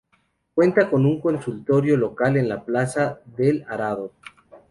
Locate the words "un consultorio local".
1.05-2.35